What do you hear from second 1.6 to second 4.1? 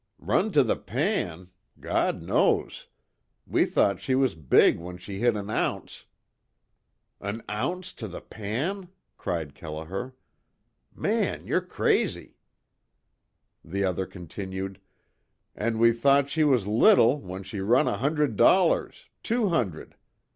God knows! We thought